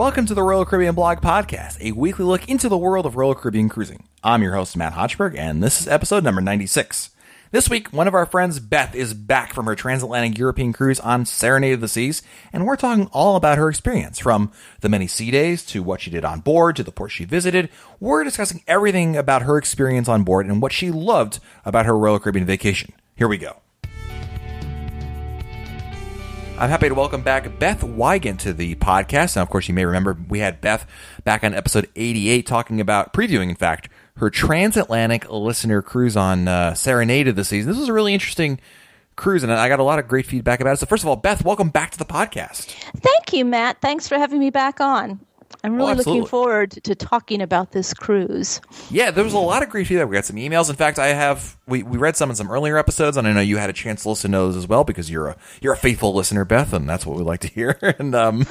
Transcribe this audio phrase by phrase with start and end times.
[0.00, 3.34] Welcome to the Royal Caribbean Blog Podcast, a weekly look into the world of Royal
[3.34, 4.04] Caribbean cruising.
[4.24, 7.10] I'm your host, Matt Hochberg, and this is episode number 96.
[7.50, 11.26] This week, one of our friends, Beth, is back from her transatlantic European cruise on
[11.26, 15.30] Serenade of the Seas, and we're talking all about her experience, from the many sea
[15.30, 17.68] days to what she did on board to the port she visited.
[18.00, 22.18] We're discussing everything about her experience on board and what she loved about her Royal
[22.18, 22.94] Caribbean vacation.
[23.16, 23.56] Here we go.
[26.60, 29.34] I'm happy to welcome back Beth Wygant to the podcast.
[29.34, 30.86] Now, of course, you may remember we had Beth
[31.24, 33.88] back on episode 88 talking about, previewing, in fact,
[34.18, 37.72] her transatlantic listener cruise on uh, Serenade of the Season.
[37.72, 38.60] This was a really interesting
[39.16, 40.80] cruise, and I got a lot of great feedback about it.
[40.80, 42.66] So, first of all, Beth, welcome back to the podcast.
[42.94, 43.80] Thank you, Matt.
[43.80, 45.20] Thanks for having me back on.
[45.62, 48.60] I'm really Oh, looking forward to talking about this cruise.
[48.90, 50.08] Yeah, there was a lot of great feedback.
[50.08, 50.70] We got some emails.
[50.70, 53.40] In fact, I have we, we read some in some earlier episodes, and I know
[53.40, 55.76] you had a chance to listen to those as well because you're a you're a
[55.76, 57.78] faithful listener, Beth, and that's what we like to hear.
[57.98, 58.46] and um,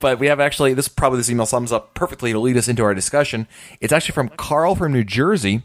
[0.00, 2.82] but we have actually this probably this email sums up perfectly to lead us into
[2.84, 3.46] our discussion.
[3.80, 5.62] It's actually from Carl from New Jersey.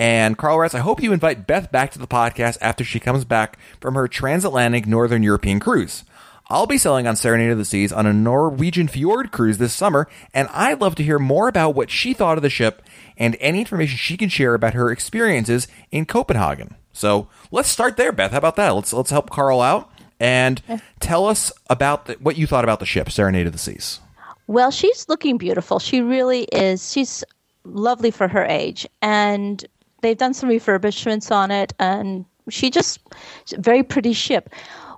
[0.00, 3.24] And Carl writes, I hope you invite Beth back to the podcast after she comes
[3.24, 6.04] back from her transatlantic Northern European cruise.
[6.50, 10.08] I'll be sailing on Serenade of the Seas on a Norwegian fjord cruise this summer,
[10.32, 12.82] and I'd love to hear more about what she thought of the ship
[13.18, 16.76] and any information she can share about her experiences in Copenhagen.
[16.92, 18.30] So let's start there, Beth.
[18.30, 18.70] How about that?
[18.70, 20.62] Let's let's help Carl out and
[21.00, 24.00] tell us about the, what you thought about the ship, Serenade of the Seas.
[24.46, 25.78] Well, she's looking beautiful.
[25.78, 26.90] She really is.
[26.90, 27.22] She's
[27.64, 28.86] lovely for her age.
[29.02, 29.64] And
[30.00, 31.74] they've done some refurbishments on it.
[31.78, 32.98] And she just,
[33.58, 34.48] very pretty ship.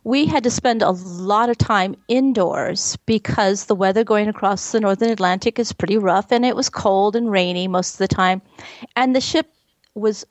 [0.05, 4.81] We had to spend a lot of time indoors because the weather going across the
[4.81, 8.41] northern Atlantic is pretty rough and it was cold and rainy most of the time.
[8.97, 9.53] And the ship
[9.95, 10.25] was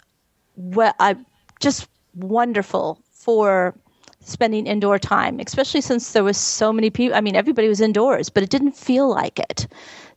[0.55, 1.15] well, I,
[1.59, 3.75] just wonderful for
[4.21, 7.15] spending indoor time, especially since there was so many people.
[7.15, 9.67] I mean, everybody was indoors, but it didn't feel like it.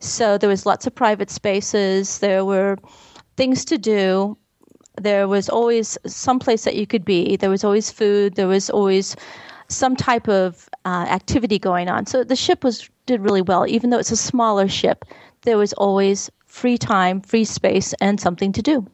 [0.00, 2.18] So there was lots of private spaces.
[2.18, 2.78] There were
[3.36, 4.36] things to do.
[5.00, 7.36] There was always some place that you could be.
[7.36, 8.34] There was always food.
[8.34, 9.16] There was always
[9.68, 12.06] some type of uh, activity going on.
[12.06, 15.04] So the ship was did really well, even though it's a smaller ship.
[15.42, 18.86] There was always free time, free space, and something to do.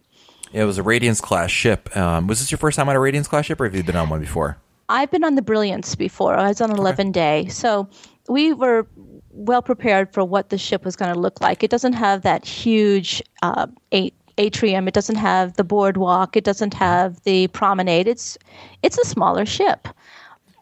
[0.52, 1.94] It was a Radiance class ship.
[1.96, 3.96] Um, was this your first time on a Radiance class ship, or have you been
[3.96, 4.56] on one before?
[4.88, 6.36] I've been on the Brilliance before.
[6.36, 7.48] I was on an 11 day.
[7.48, 7.88] So
[8.28, 8.86] we were
[9.30, 11.62] well prepared for what the ship was going to look like.
[11.62, 14.88] It doesn't have that huge uh, a- atrium.
[14.88, 16.36] It doesn't have the boardwalk.
[16.36, 18.08] It doesn't have the promenade.
[18.08, 18.38] It's
[18.82, 19.88] it's a smaller ship,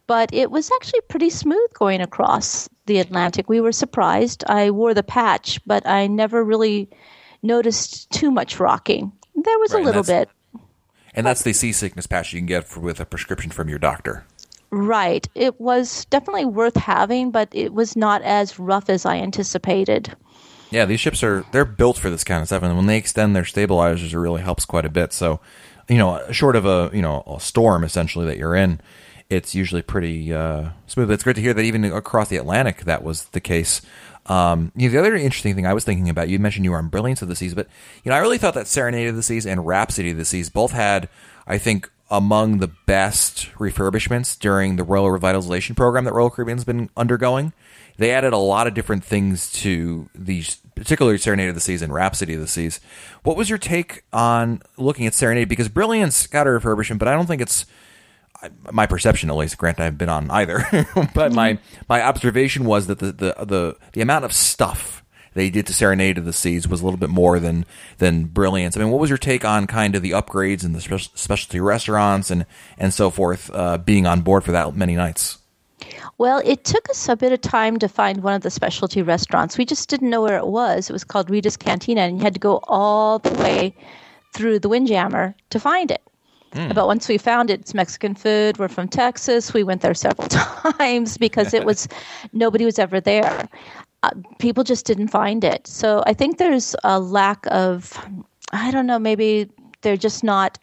[0.07, 3.49] but it was actually pretty smooth going across the Atlantic.
[3.49, 4.43] We were surprised.
[4.49, 6.89] I wore the patch, but I never really
[7.43, 9.13] noticed too much rocking.
[9.35, 10.63] There was Right, a little that's- bit.
[11.15, 14.27] And that's the seasickness patch you can get for, with a prescription from your doctor.
[14.71, 15.27] Right.
[15.35, 20.15] It was definitely worth having, but it was not as rough as I anticipated.
[20.71, 23.37] Yeah, these ships are they're built for this kind of stuff, and when they extend
[23.37, 25.13] their stabilizers, it really helps quite a bit.
[25.13, 25.41] So,
[25.89, 28.81] you know, short of a you know a storm essentially that you're in,
[29.31, 31.11] it's usually pretty uh, smooth.
[31.11, 33.81] It's great to hear that even across the Atlantic that was the case.
[34.27, 36.79] Um, you know, the other interesting thing I was thinking about, you mentioned you were
[36.79, 37.69] on Brilliance of the Seas, but
[38.03, 40.51] you know, I really thought that Serenade of the Seas and Rhapsody of the Seas
[40.51, 41.09] both had,
[41.47, 46.91] I think, among the best refurbishments during the Royal Revitalization program that Royal Caribbean's been
[46.97, 47.53] undergoing.
[47.99, 51.93] They added a lot of different things to these, particularly Serenade of the Seas and
[51.93, 52.81] Rhapsody of the Seas.
[53.23, 55.49] What was your take on looking at Serenade?
[55.49, 57.65] Because Brilliance got a refurbishment, but I don't think it's
[58.71, 59.59] my perception at least.
[59.59, 60.65] Grant, I've been on either,
[61.15, 61.59] but my
[61.89, 65.03] my observation was that the, the the the amount of stuff
[65.35, 67.67] they did to Serenade of the Seas was a little bit more than
[67.99, 68.77] than Brilliance.
[68.77, 71.61] I mean, what was your take on kind of the upgrades and the special, specialty
[71.61, 72.47] restaurants and
[72.79, 75.39] and so forth uh, being on board for that many nights?
[76.19, 79.59] Well, it took us a bit of time to find one of the specialty restaurants.
[79.59, 80.89] We just didn't know where it was.
[80.89, 83.75] It was called Rita's Cantina, and you had to go all the way
[84.35, 86.03] through the Windjammer to find it.
[86.75, 88.59] But once we found it, it's Mexican food.
[88.59, 89.53] We're from Texas.
[89.53, 90.29] We went there several
[90.79, 91.87] times because it was
[92.33, 93.49] nobody was ever there.
[94.03, 95.67] Uh, people just didn't find it.
[95.67, 97.99] So I think there's a lack of,
[98.53, 99.51] I don't know, maybe
[99.83, 100.59] they're just not.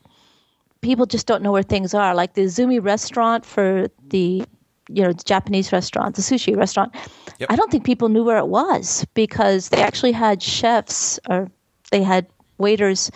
[0.82, 2.14] People just don't know where things are.
[2.16, 4.44] Like the Izumi restaurant for the,
[4.90, 6.94] you know, Japanese restaurant, the sushi restaurant.
[7.40, 7.52] Yep.
[7.52, 11.50] I don't think people knew where it was because they actually had chefs or
[11.92, 12.28] they had
[12.58, 13.12] waiters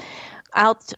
[0.53, 0.93] out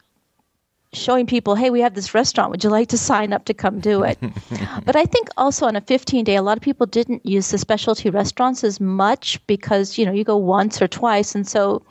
[0.92, 2.50] showing people, hey, we have this restaurant.
[2.50, 4.18] Would you like to sign up to come do it?
[4.84, 7.58] but I think also on a 15 day, a lot of people didn't use the
[7.58, 11.34] specialty restaurants as much because, you know, you go once or twice.
[11.34, 11.82] And so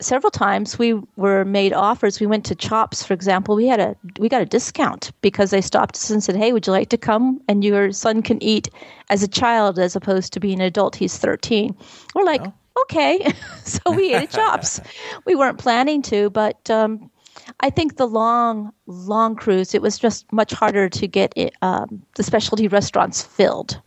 [0.00, 2.20] several times we were made offers.
[2.20, 3.56] We went to Chops, for example.
[3.56, 6.66] We had a we got a discount because they stopped us and said, "Hey, would
[6.66, 7.40] you like to come?
[7.48, 8.70] And your son can eat
[9.10, 10.96] as a child as opposed to being an adult.
[10.96, 11.76] He's 13."
[12.14, 12.82] We're like, oh.
[12.82, 13.32] "Okay,"
[13.64, 14.80] so we ate at Chops.
[15.26, 17.10] we weren't planning to, but um,
[17.60, 22.02] I think the long long cruise it was just much harder to get it, um,
[22.14, 23.80] the specialty restaurants filled.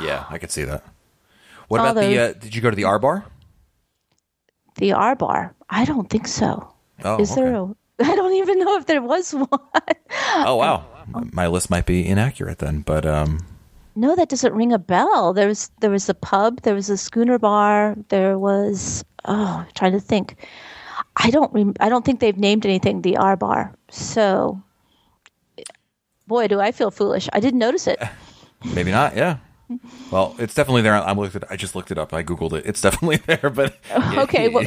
[0.00, 0.84] Yeah, I could see that.
[1.68, 2.18] What about the?
[2.18, 3.26] Uh, did you go to the R bar?
[4.78, 5.54] The R bar?
[5.68, 6.72] I don't think so.
[7.04, 7.42] Oh, is okay.
[7.42, 7.74] there a?
[8.00, 9.48] I don't even know if there was one.
[9.50, 10.84] oh wow,
[11.32, 13.40] my list might be inaccurate then, but um.
[13.96, 15.32] No, that doesn't ring a bell.
[15.32, 19.72] There was there was a pub, there was a schooner bar, there was oh, I'm
[19.74, 20.36] trying to think.
[21.16, 23.74] I don't rem- I don't think they've named anything the R bar.
[23.90, 24.62] So,
[26.26, 27.28] boy, do I feel foolish.
[27.32, 28.00] I didn't notice it.
[28.74, 29.16] Maybe not.
[29.16, 29.38] Yeah.
[30.10, 30.94] Well, it's definitely there.
[30.94, 31.50] I'm looked at.
[31.50, 32.14] I just looked it up.
[32.14, 32.64] I googled it.
[32.64, 33.50] It's definitely there.
[33.50, 33.76] But
[34.16, 34.64] okay, well,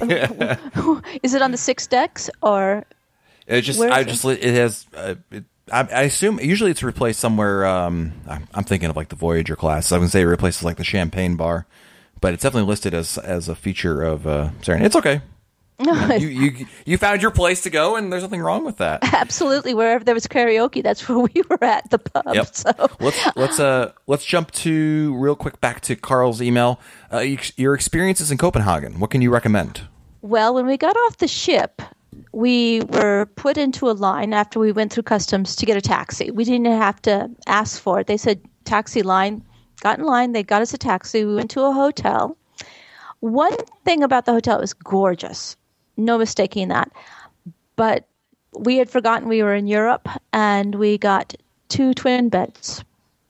[1.23, 2.85] is it on the six decks or?
[3.47, 3.81] It just.
[3.81, 4.23] I just.
[4.23, 4.85] It has.
[4.95, 7.65] Uh, it, I, I, assume usually it's replaced somewhere.
[7.65, 9.87] Um, I'm, I'm, thinking of like the Voyager class.
[9.87, 11.65] So I gonna say it replaces like the Champagne bar,
[12.19, 14.83] but it's definitely listed as as a feature of uh, Saturn.
[14.83, 15.21] It's okay.
[15.79, 18.99] You, you you found your place to go, and there's nothing wrong with that.
[19.13, 22.33] Absolutely, wherever there was karaoke, that's where we were at the pub.
[22.33, 22.55] Yep.
[22.55, 26.79] So let's let's uh let's jump to real quick back to Carl's email.
[27.11, 27.25] Uh,
[27.55, 28.99] your experiences in Copenhagen.
[28.99, 29.81] What can you recommend?
[30.21, 31.81] Well, when we got off the ship,
[32.31, 36.29] we were put into a line after we went through customs to get a taxi.
[36.29, 38.07] We didn't have to ask for it.
[38.07, 39.43] They said taxi line.
[39.81, 40.33] Got in line.
[40.33, 41.25] They got us a taxi.
[41.25, 42.37] We went to a hotel.
[43.21, 45.57] One thing about the hotel was gorgeous
[46.05, 46.91] no mistaking that.
[47.75, 48.07] But
[48.53, 51.35] we had forgotten we were in Europe and we got
[51.69, 52.83] two twin beds.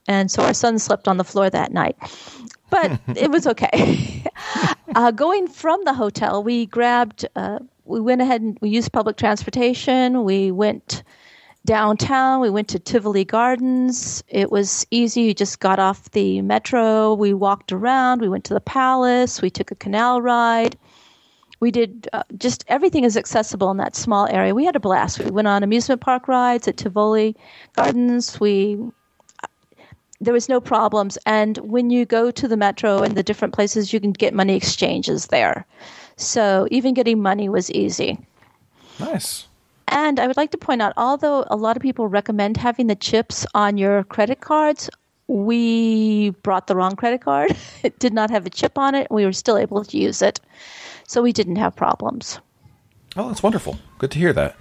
[0.08, 1.96] And so our son slept on the floor that night.
[2.70, 4.24] But it was okay.
[4.94, 9.16] uh, going from the hotel, we grabbed, uh, we went ahead and we used public
[9.16, 10.24] transportation.
[10.24, 11.04] We went
[11.64, 12.40] downtown.
[12.40, 14.24] We went to Tivoli Gardens.
[14.26, 15.22] It was easy.
[15.22, 17.14] You just got off the metro.
[17.14, 18.20] We walked around.
[18.20, 19.40] We went to the palace.
[19.40, 20.76] We took a canal ride
[21.62, 24.52] we did uh, just everything is accessible in that small area.
[24.52, 25.20] We had a blast.
[25.20, 27.36] We went on amusement park rides at Tivoli
[27.76, 28.40] Gardens.
[28.40, 28.80] We
[30.20, 31.18] there was no problems.
[31.24, 34.56] And when you go to the metro and the different places, you can get money
[34.56, 35.64] exchanges there.
[36.16, 38.18] So even getting money was easy.
[38.98, 39.46] Nice.
[39.86, 42.96] And I would like to point out, although a lot of people recommend having the
[42.96, 44.90] chips on your credit cards,
[45.32, 47.56] we brought the wrong credit card.
[47.82, 49.10] it did not have a chip on it.
[49.10, 50.40] We were still able to use it
[51.06, 52.38] so we didn't have problems.
[53.16, 53.78] Oh, that's wonderful.
[53.98, 54.56] Good to hear that.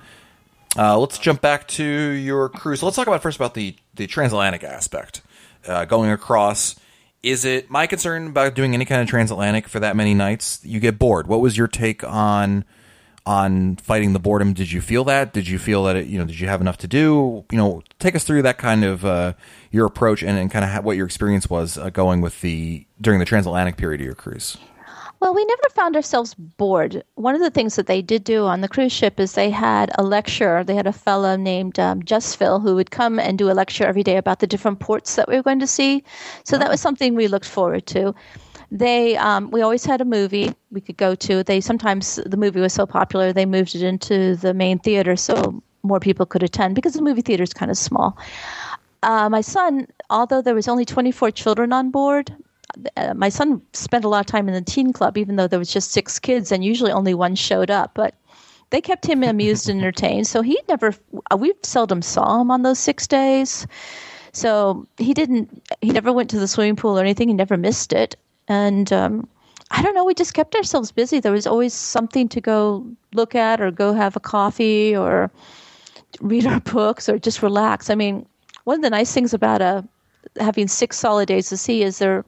[0.77, 2.81] Uh, let's jump back to your cruise.
[2.81, 5.21] Let's talk about first about the the transatlantic aspect.
[5.67, 6.75] Uh, going across,
[7.21, 10.59] is it my concern about doing any kind of transatlantic for that many nights?
[10.63, 11.27] You get bored.
[11.27, 12.63] What was your take on
[13.25, 14.53] on fighting the boredom?
[14.53, 15.33] Did you feel that?
[15.33, 16.25] Did you feel that it, you know?
[16.25, 17.45] Did you have enough to do?
[17.51, 19.33] You know, take us through that kind of uh,
[19.71, 23.19] your approach and, and kind of what your experience was uh, going with the during
[23.19, 24.57] the transatlantic period of your cruise.
[25.21, 27.03] Well, we never found ourselves bored.
[27.13, 29.91] One of the things that they did do on the cruise ship is they had
[29.99, 30.63] a lecture.
[30.63, 34.01] They had a fellow named um, Phil who would come and do a lecture every
[34.01, 36.03] day about the different ports that we were going to see.
[36.43, 38.15] So that was something we looked forward to.
[38.71, 41.43] They, um, we always had a movie we could go to.
[41.43, 45.61] They sometimes the movie was so popular they moved it into the main theater so
[45.83, 48.17] more people could attend because the movie theater is kind of small.
[49.03, 52.33] Uh, my son, although there was only 24 children on board,
[52.95, 55.59] uh, my son spent a lot of time in the teen club, even though there
[55.59, 57.91] was just six kids, and usually only one showed up.
[57.93, 58.13] But
[58.69, 60.27] they kept him amused and entertained.
[60.27, 60.93] So he never,
[61.31, 63.67] uh, we seldom saw him on those six days.
[64.33, 67.27] So he didn't, he never went to the swimming pool or anything.
[67.27, 68.15] He never missed it.
[68.51, 69.29] And um,
[69.71, 71.21] I don't know, we just kept ourselves busy.
[71.21, 75.31] There was always something to go look at or go have a coffee or
[76.19, 77.89] read our books or just relax.
[77.89, 78.25] I mean,
[78.65, 79.81] one of the nice things about a, uh,
[80.43, 82.25] having six solid days to see is there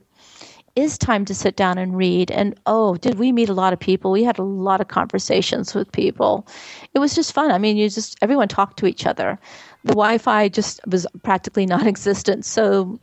[0.78, 2.32] is time to sit down and read.
[2.32, 4.10] And oh, did we meet a lot of people?
[4.10, 6.48] We had a lot of conversations with people.
[6.94, 7.52] It was just fun.
[7.52, 9.38] I mean, you just, everyone talked to each other.
[9.84, 12.46] The Wi Fi just was practically non existent.
[12.46, 12.98] So,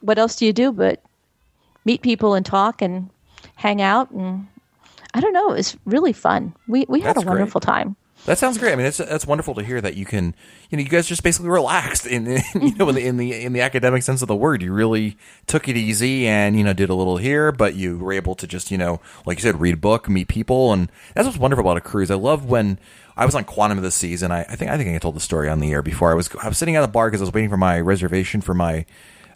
[0.00, 1.02] what else do you do but
[1.88, 3.08] meet people and talk and
[3.56, 4.10] hang out?
[4.10, 4.46] And
[5.14, 6.54] I don't know, it was really fun.
[6.66, 7.72] We, we had That's a wonderful great.
[7.72, 7.96] time.
[8.26, 8.72] That sounds great.
[8.72, 10.34] I mean, it's that's wonderful to hear that you can,
[10.68, 13.32] you know, you guys just basically relaxed in, in you know, in the, in the
[13.44, 14.60] in the academic sense of the word.
[14.60, 15.16] You really
[15.46, 18.46] took it easy and you know did a little here, but you were able to
[18.46, 21.64] just you know, like you said, read a book, meet people, and that's what's wonderful
[21.64, 22.10] about a cruise.
[22.10, 22.78] I love when
[23.16, 25.14] I was on Quantum of the Seas, and I, I think I think I told
[25.16, 26.10] the story on the air before.
[26.10, 28.40] I was I was sitting at the bar because I was waiting for my reservation
[28.40, 28.84] for my.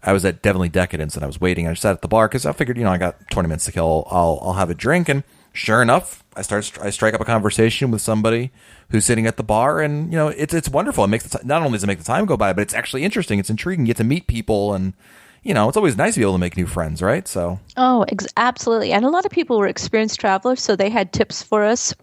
[0.03, 1.67] I was at Devinely Decadent and I was waiting.
[1.67, 3.65] I just sat at the bar because I figured, you know, I got 20 minutes
[3.67, 4.07] to kill.
[4.11, 7.91] I'll I'll have a drink and sure enough, I start I strike up a conversation
[7.91, 8.51] with somebody
[8.91, 11.05] who's sitting at the bar, and you know, it's it's wonderful.
[11.05, 12.75] It makes the t- not only does it make the time go by, but it's
[12.75, 13.39] actually interesting.
[13.39, 13.87] It's intriguing.
[13.87, 14.95] You get to meet people, and
[15.43, 17.27] you know, it's always nice to be able to make new friends, right?
[17.29, 18.93] So, oh, ex- absolutely.
[18.93, 21.95] And a lot of people were experienced travelers, so they had tips for us.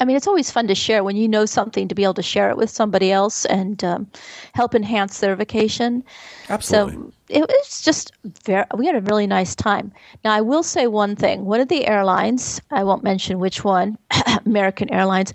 [0.00, 2.22] I mean, it's always fun to share when you know something to be able to
[2.22, 4.10] share it with somebody else and um,
[4.54, 6.02] help enhance their vacation.
[6.48, 6.94] Absolutely.
[6.94, 8.12] So it was just
[8.44, 9.92] very, we had a really nice time.
[10.24, 11.44] Now, I will say one thing.
[11.44, 13.96] One of the airlines, I won't mention which one,
[14.46, 15.32] American Airlines,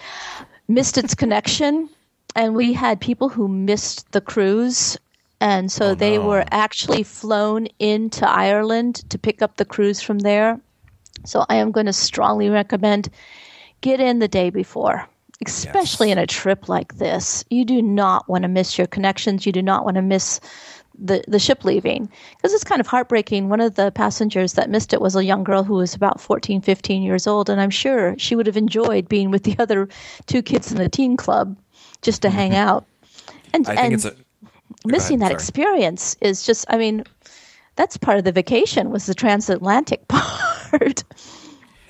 [0.68, 1.89] missed its connection.
[2.36, 4.98] And we had people who missed the cruise.
[5.42, 6.27] And so Oh, they no.
[6.27, 10.60] were actually flown into Ireland to pick up the cruise from there.
[11.25, 13.10] So I am going to strongly recommend
[13.82, 15.08] get in the day before,
[15.46, 17.44] especially in a trip like this.
[17.50, 19.46] You do not want to miss your connections.
[19.46, 20.39] You do not want to miss
[20.98, 23.50] the, the ship leaving because it's kind of heartbreaking.
[23.50, 26.62] One of the passengers that missed it was a young girl who was about 14,
[26.62, 29.88] 15 years old, and I'm sure she would have enjoyed being with the other
[30.25, 31.58] two kids in the teen club
[32.01, 32.86] just to hang out.
[33.54, 33.75] And, Mm-hmm.
[33.75, 34.16] Think and it's a
[34.86, 37.04] missing ahead, that experience is just, I mean,
[37.75, 41.04] that's part of the vacation was the transatlantic part.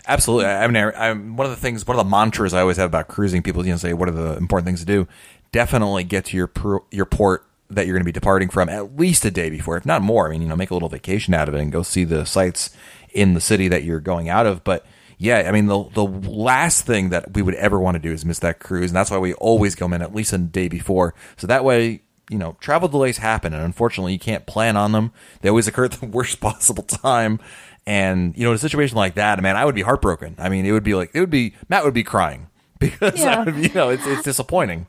[0.07, 0.45] Absolutely.
[0.45, 2.77] I I mean, I, I'm one of the things, one of the mantras I always
[2.77, 3.41] have about cruising.
[3.43, 5.07] People, you know, say, "What are the important things to do?"
[5.51, 8.97] Definitely get to your per, your port that you're going to be departing from at
[8.97, 10.27] least a day before, if not more.
[10.27, 12.25] I mean, you know, make a little vacation out of it and go see the
[12.25, 12.69] sights
[13.11, 14.63] in the city that you're going out of.
[14.63, 14.85] But
[15.17, 18.23] yeah, I mean, the the last thing that we would ever want to do is
[18.23, 21.13] miss that cruise, and that's why we always go in at least a day before,
[21.37, 22.01] so that way.
[22.29, 25.13] You know, travel delays happen, and unfortunately, you can't plan on them.
[25.39, 27.39] They always occur at the worst possible time.
[27.85, 30.35] And you know, in a situation like that, man, I would be heartbroken.
[30.37, 32.47] I mean, it would be like it would be Matt would be crying
[32.79, 33.49] because Yeah.
[33.49, 34.87] you know it's it's disappointing.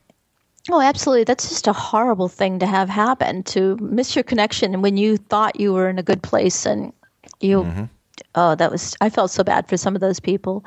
[0.70, 1.25] Oh, absolutely.
[1.25, 5.58] That's just a horrible thing to have happen to miss your connection when you thought
[5.58, 6.92] you were in a good place and
[7.40, 7.88] you.
[8.34, 8.96] Oh, that was.
[9.00, 10.64] I felt so bad for some of those people,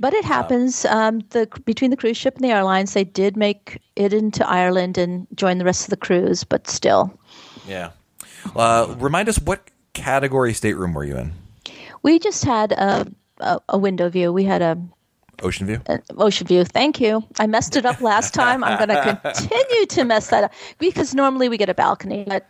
[0.00, 0.84] but it happens.
[0.86, 4.96] Um, the between the cruise ship and the airlines, they did make it into Ireland
[4.96, 7.12] and join the rest of the cruise, but still,
[7.66, 7.90] Yeah.
[8.54, 11.32] Uh, remind us what category stateroom were you in?
[12.02, 13.06] we just had a
[13.40, 14.32] a, a window view.
[14.32, 14.78] We had a
[15.42, 15.80] Ocean View.
[15.86, 16.64] an ocean view.
[16.64, 17.22] Thank you.
[17.38, 18.64] I messed it up last time.
[18.64, 22.48] I'm going to continue to mess that up because normally we get a balcony, but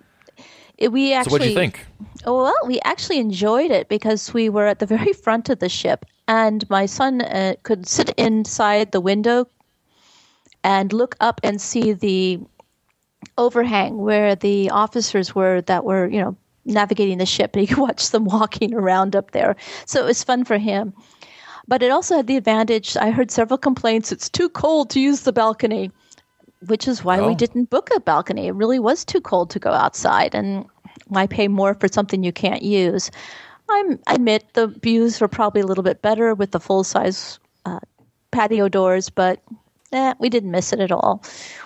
[0.78, 1.33] it, we So actually.
[1.33, 1.87] what do you think?
[2.25, 5.69] Oh, Well, we actually enjoyed it because we were at the very front of the
[5.69, 9.49] ship, and my son uh, could sit inside the window
[10.64, 12.40] and look up and see the
[13.38, 17.55] overhang where the officers were that were, you know, navigating the ship.
[17.55, 19.57] And he could watch them walking around up there.
[19.87, 20.93] So it was fun for him.
[21.68, 22.96] But it also had the advantage.
[22.96, 24.12] I heard several complaints.
[24.12, 25.90] It's too cold to use the balcony,
[26.66, 27.26] which is why Oh.
[27.28, 28.46] we didn't book a balcony.
[28.46, 30.66] It really was too cold to go outside, and
[31.08, 33.11] why pay more for something you can't use?
[33.68, 37.40] I'm, I admit the views were probably a little bit better with the full size
[37.64, 37.80] uh,
[38.30, 39.42] patio doors, but
[39.92, 41.25] eh, we didn't miss it at all.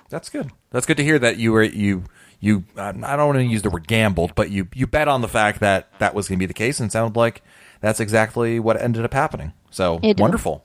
[0.08, 0.50] That's good.
[0.70, 2.04] That's good to hear that you were you
[2.40, 2.64] you.
[2.74, 5.60] I don't want to use the word gambled, but you you bet on the fact
[5.60, 7.42] that that was going to be the case, and it sounded like
[7.82, 9.52] that's exactly what ended up happening.
[9.70, 10.64] So It wonderful.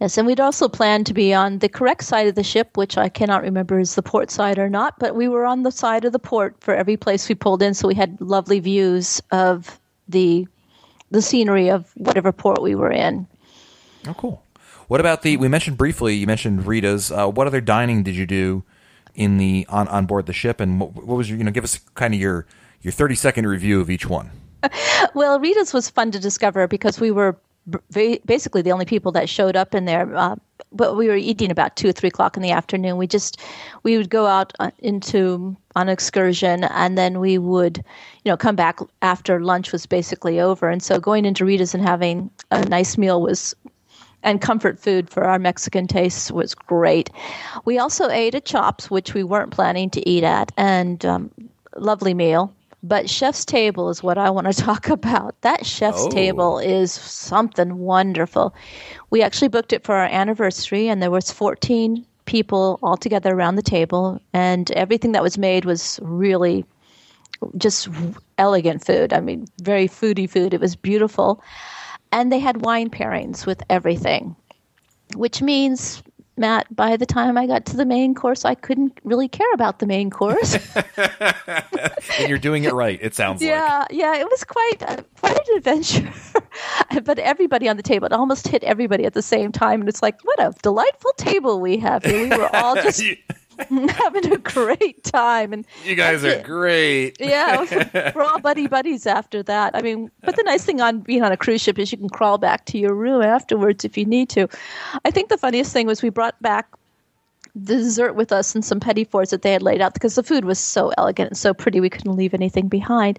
[0.00, 2.98] Yes, and we'd also planned to be on the correct side of the ship, which
[2.98, 6.04] I cannot remember is the port side or not, but we were on the side
[6.04, 9.78] of the port for every place we pulled in, so we had lovely views of
[10.08, 10.46] the
[11.10, 13.26] the scenery of whatever port we were in.
[14.06, 14.42] Oh, cool.
[14.88, 15.36] What about the?
[15.36, 16.14] We mentioned briefly.
[16.14, 17.10] You mentioned Rita's.
[17.10, 18.64] Uh, what other dining did you do
[19.14, 21.38] in the on on board the ship, and what, what was your?
[21.38, 22.46] You know, give us kind of your
[22.82, 24.30] your thirty second review of each one.
[25.14, 27.36] Well, Rita's was fun to discover because we were
[27.90, 30.14] basically the only people that showed up in there.
[30.14, 30.36] Uh,
[30.72, 32.96] but we were eating about two or three o'clock in the afternoon.
[32.96, 33.40] We just
[33.82, 37.78] we would go out uh, into on excursion, and then we would,
[38.24, 40.68] you know, come back after lunch was basically over.
[40.68, 43.54] And so going into Rita's and having a nice meal was
[44.22, 47.10] and comfort food for our Mexican tastes was great.
[47.66, 51.30] We also ate at Chops, which we weren't planning to eat at, and um,
[51.76, 52.52] lovely meal.
[52.86, 55.40] But chef's table is what I want to talk about.
[55.40, 56.10] That chef's Oh.
[56.10, 58.54] table is something wonderful.
[59.10, 63.56] We actually booked it for our anniversary, and there was 14 people all together around
[63.56, 66.64] the table, and everything that was made was really
[67.56, 67.88] just
[68.38, 69.12] elegant food.
[69.14, 70.52] I mean, very foodie food.
[70.54, 71.42] It was beautiful.
[72.12, 74.36] And they had wine pairings with everything,
[75.16, 76.02] which means,
[76.36, 79.78] Matt, by the time I got to the main course, I couldn't really care about
[79.78, 80.58] the main course.
[82.18, 82.98] And you're doing it right.
[83.02, 83.48] It sounds like.
[83.48, 86.12] yeah, yeah, it was quite uh, quite an adventure.
[87.04, 90.02] but everybody on the table, it almost hit everybody at the same time, and it's
[90.02, 92.28] like, what a delightful table we have here.
[92.28, 93.02] We were all just
[93.58, 95.52] having a great time.
[95.52, 97.16] And You guys are great.
[97.20, 99.74] Yeah, we're all buddy buddies after that.
[99.74, 102.08] I mean, but the nice thing on being on a cruise ship is you can
[102.08, 104.48] crawl back to your room afterwards if you need to.
[105.04, 106.68] I think the funniest thing was we brought back
[107.56, 110.24] the dessert with us and some petty fours that they had laid out because the
[110.24, 113.18] food was so elegant and so pretty we couldn't leave anything behind.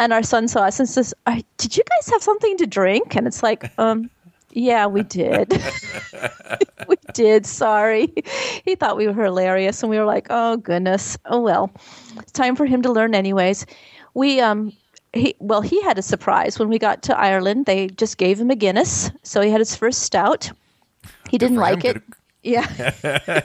[0.00, 1.12] And our son saw us and says,
[1.58, 4.10] "Did you guys have something to drink?" And it's like, um.
[4.56, 5.52] Yeah, we did.
[6.88, 7.44] we did.
[7.44, 8.10] Sorry.
[8.64, 11.18] He thought we were hilarious, and we were like, "Oh goodness.
[11.26, 11.70] Oh well,
[12.16, 13.66] it's time for him to learn, anyways."
[14.14, 14.72] We um,
[15.12, 17.66] he well, he had a surprise when we got to Ireland.
[17.66, 20.50] They just gave him a Guinness, so he had his first stout.
[21.28, 22.02] He didn't like it.
[22.42, 22.66] Yeah.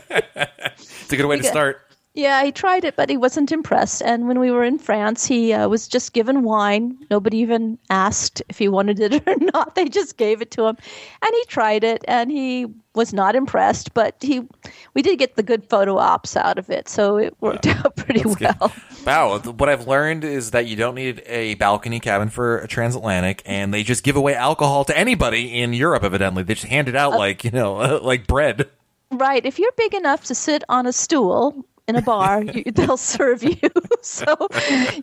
[1.03, 1.90] It's a good way to start.
[2.13, 4.01] Yeah, he tried it, but he wasn't impressed.
[4.01, 6.97] And when we were in France, he uh, was just given wine.
[7.09, 9.75] Nobody even asked if he wanted it or not.
[9.75, 10.75] They just gave it to him,
[11.21, 13.93] and he tried it, and he was not impressed.
[13.93, 14.45] But he,
[14.93, 18.23] we did get the good photo ops out of it, so it worked out pretty
[18.25, 18.73] well.
[19.05, 23.41] Wow, what I've learned is that you don't need a balcony cabin for a transatlantic,
[23.45, 26.03] and they just give away alcohol to anybody in Europe.
[26.03, 28.69] Evidently, they just hand it out like you know, like bread.
[29.11, 29.45] Right.
[29.45, 33.43] If you're big enough to sit on a stool in a bar, you, they'll serve
[33.43, 33.57] you.
[34.03, 34.47] So,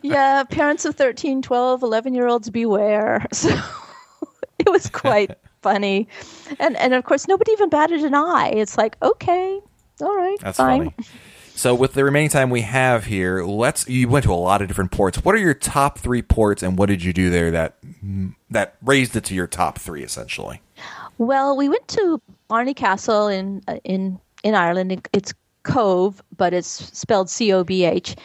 [0.03, 3.25] yeah, parents of 13, 12, 11 year olds beware.
[3.33, 3.49] So
[4.59, 5.31] it was quite
[5.61, 6.09] funny.
[6.59, 8.49] And, and of course, nobody even batted an eye.
[8.49, 9.61] It's like, okay,
[10.01, 10.89] all right, That's fine.
[10.91, 11.07] funny.
[11.55, 13.87] So, with the remaining time we have here, let's.
[13.87, 15.23] You went to a lot of different ports.
[15.23, 17.77] What are your top three ports, and what did you do there that
[18.49, 20.61] that raised it to your top three, essentially?
[21.17, 25.05] Well, we went to Blarney Castle in uh, in in Ireland.
[25.11, 25.33] It's
[25.69, 28.15] Cove, but it's spelled C O B H.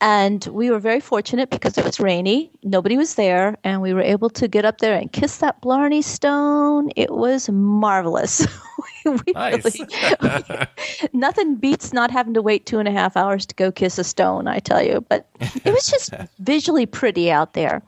[0.00, 2.52] And we were very fortunate because it was rainy.
[2.62, 6.02] Nobody was there, and we were able to get up there and kiss that Blarney
[6.02, 6.90] Stone.
[6.94, 8.46] It was marvelous.
[9.04, 9.64] we Nice.
[9.64, 10.66] really,
[11.12, 14.04] nothing beats not having to wait two and a half hours to go kiss a
[14.04, 15.04] stone, I tell you.
[15.08, 15.28] But
[15.64, 17.82] it was just visually pretty out there.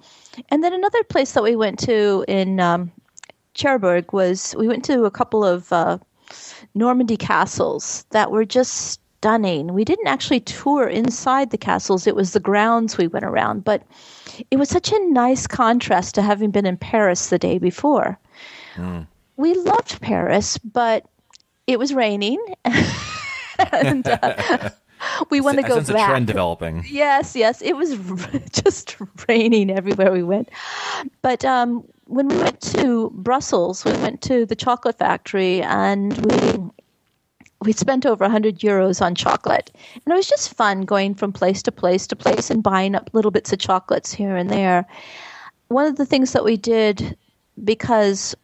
[0.49, 2.91] And then another place that we went to in um,
[3.55, 5.99] Cherbourg was we went to a couple of uh,
[6.75, 9.75] Normandy castles that were just stunning.
[9.75, 13.83] We didn't actually tour inside the castles, it was the grounds we went around, but
[14.51, 18.19] it was such a nice contrast to having been in Paris the day before.
[19.37, 21.05] We loved Paris, but
[21.67, 22.39] it was raining.
[23.73, 24.71] and uh,
[25.31, 26.83] we want to go sense a trend developing.
[26.89, 27.61] Yes, yes.
[27.61, 27.99] It was
[28.53, 28.97] just
[29.29, 30.49] raining everywhere we went.
[31.21, 36.71] But um, when we went to Brussels, we went to the chocolate factory and we
[37.63, 39.71] we spent over 100 euros on chocolate.
[39.95, 43.11] And it was just fun going from place to place to place and buying up
[43.13, 44.87] little bits of chocolates here and there.
[45.69, 47.17] One of the things that we did
[47.63, 48.35] because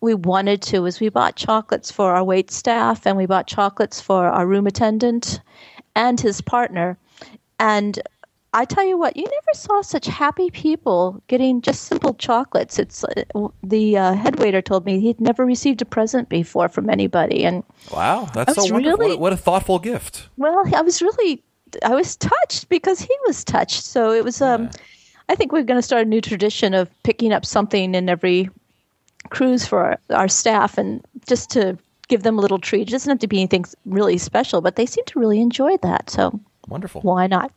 [0.00, 4.00] we wanted to was we bought chocolates for our wait staff and we bought chocolates
[4.00, 5.40] for our room attendant
[5.94, 6.98] and his partner.
[7.58, 8.00] And
[8.52, 12.80] I tell you what, you never saw such happy people getting just simple chocolates.
[12.80, 13.22] It's uh,
[13.62, 17.62] the uh, head waiter told me he'd never received a present before from anybody, and
[17.92, 18.98] Wow, that's so wonderful.
[18.98, 20.28] really- What, a- what a thoughtful gift.
[20.36, 21.44] well, I was really,
[21.84, 23.84] I was touched because he was touched.
[23.84, 24.42] So it was.
[24.42, 24.68] Um,
[25.28, 28.50] I think we're going to start a new tradition of picking up something in every
[29.28, 32.88] cruise for our, our staff, and just to give them a little treat.
[32.88, 36.10] It doesn't have to be anything really special, but they seem to really enjoy that.
[36.10, 37.02] So Wonderful.
[37.02, 37.52] why not?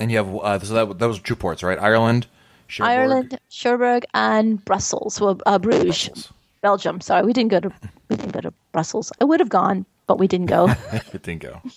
[0.00, 1.78] And you have uh, so that those were two ports, right?
[1.78, 2.26] Ireland,
[2.68, 2.90] Cherbourg.
[2.90, 5.20] Ireland, Cherbourg, and Brussels.
[5.20, 6.32] Well, uh, Bruges, Brussels.
[6.62, 7.00] Belgium.
[7.00, 7.70] Sorry, we didn't go to
[8.08, 9.12] we didn't go to Brussels.
[9.20, 10.68] I would have gone, but we didn't go.
[11.12, 11.60] Good thing go.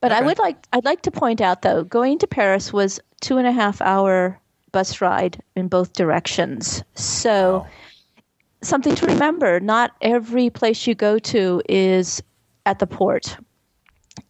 [0.00, 3.36] But I would like I'd like to point out though, going to Paris was two
[3.36, 4.38] and a half hour
[4.72, 6.82] bus ride in both directions.
[6.94, 7.66] So Wow.
[8.62, 12.22] something to remember, not every place you go to is
[12.64, 13.36] at the port.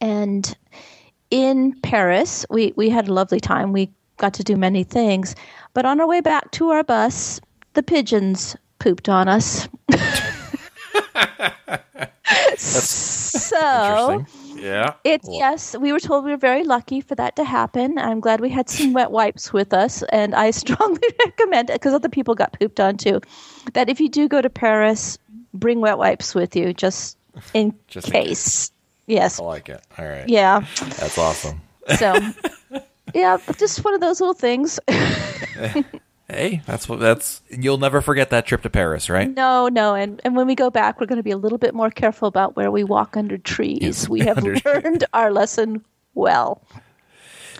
[0.00, 0.56] And
[1.30, 3.72] in Paris, we, we had a lovely time.
[3.72, 5.34] We got to do many things.
[5.74, 7.40] But on our way back to our bus,
[7.74, 9.68] the pigeons pooped on us.
[12.56, 14.24] so
[14.56, 14.94] Yeah.
[15.04, 17.98] it's yes, we were told we were very lucky for that to happen.
[17.98, 21.94] I'm glad we had some wet wipes with us, and I strongly recommend it because
[21.94, 23.20] other people got pooped on too.
[23.74, 25.18] That if you do go to Paris,
[25.54, 27.16] bring wet wipes with you just
[27.54, 28.72] in Just in case.
[29.08, 29.82] Yes, I like it.
[29.98, 30.28] All right.
[30.28, 30.64] yeah.
[30.80, 31.60] That's awesome.
[31.96, 32.14] So
[33.14, 34.78] yeah, just one of those little things.
[36.30, 37.40] Hey, that's what that's.
[37.48, 39.34] You'll never forget that trip to Paris, right?
[39.34, 41.74] No, no, and and when we go back, we're going to be a little bit
[41.74, 44.10] more careful about where we walk under trees.
[44.10, 45.82] We have Under- learned our lesson
[46.14, 46.62] well.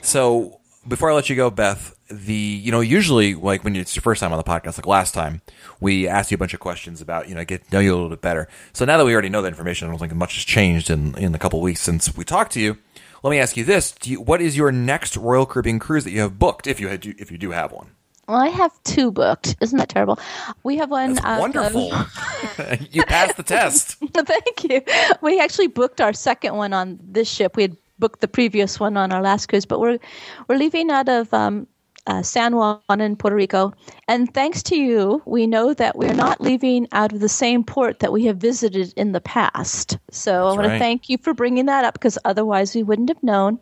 [0.03, 4.03] So before I let you go, Beth, the you know usually like when it's your
[4.03, 5.43] first time on the podcast like last time
[5.81, 7.95] we asked you a bunch of questions about you know get to know you a
[7.95, 10.35] little bit better so now that we already know that information i don't think much
[10.35, 12.79] has changed in in the couple weeks since we talked to you
[13.23, 16.21] let me ask you this you, what is your next royal caribbean cruise that you
[16.21, 17.91] have booked if you had if you do have one
[18.29, 19.57] well, I have two booked.
[19.63, 20.19] Isn't that terrible?
[20.63, 21.15] We have one.
[21.15, 21.87] That's uh, wonderful.
[22.91, 23.93] you passed the test.
[24.15, 24.83] Thank you.
[25.23, 27.57] We actually booked our second one on this ship.
[27.57, 29.99] We had booked the previous one on our last cruise, but we're
[30.47, 31.67] we're leaving out of um,
[32.09, 33.73] uh, San Juan in Puerto Rico.
[34.09, 38.01] And thanks to you, we know that we're not leaving out of the same port
[38.01, 39.99] that we have visited in the past.
[40.11, 40.73] So That's I want right.
[40.73, 43.61] to thank you for bringing that up because otherwise we wouldn't have known.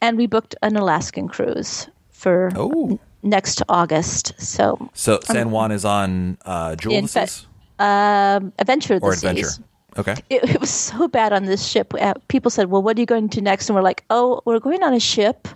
[0.00, 2.98] And we booked an Alaskan cruise for oh.
[3.22, 4.32] next August.
[4.38, 7.46] So so San Juan um, is on uh, Jewel Seas?
[7.78, 9.44] Um, Adventure of the or Adventure.
[9.44, 9.60] Seas.
[9.96, 10.14] Okay.
[10.30, 11.92] It, it, was so bad on this ship.
[11.94, 14.60] Uh, people said, "Well, what are you going to next?" And we're like, "Oh, we're
[14.60, 15.48] going on a ship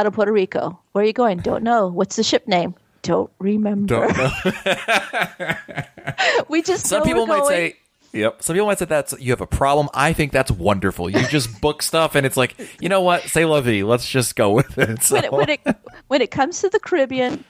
[0.00, 0.80] out of Puerto Rico.
[0.92, 1.38] Where are you going?
[1.38, 1.88] Don't know.
[1.88, 2.74] What's the ship name?
[3.02, 3.86] Don't remember.
[3.86, 5.54] Don't know.
[6.48, 7.76] we just some people might say.
[8.12, 8.42] Yep.
[8.42, 9.88] Some people might say that's you have a problem.
[9.94, 11.10] I think that's wonderful.
[11.10, 13.22] You just book stuff, and it's like, you know what?
[13.24, 13.82] Say la vie.
[13.82, 15.02] Let's just go with it.
[15.02, 15.16] So.
[15.16, 15.60] When, it, when it
[16.08, 17.44] when it comes to the Caribbean,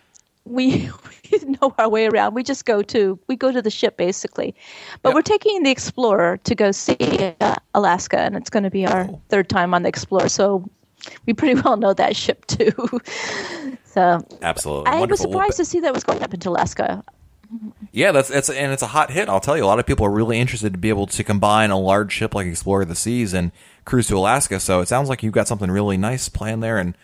[0.45, 0.91] we,
[1.33, 2.35] we know our way around.
[2.35, 4.55] We just go to we go to the ship basically,
[5.03, 5.15] but yep.
[5.15, 6.97] we're taking the Explorer to go see
[7.41, 9.21] uh, Alaska, and it's going to be our oh.
[9.29, 10.29] third time on the Explorer.
[10.29, 10.69] So
[11.27, 12.73] we pretty well know that ship too.
[13.85, 15.09] so absolutely, I Wonderful.
[15.09, 17.05] was surprised to see that was going up into Alaska.
[17.93, 19.29] Yeah, that's it's and it's a hot hit.
[19.29, 21.71] I'll tell you, a lot of people are really interested to be able to combine
[21.71, 23.51] a large ship like Explorer of the Seas and
[23.85, 24.61] cruise to Alaska.
[24.61, 26.79] So it sounds like you've got something really nice planned there.
[26.79, 26.97] And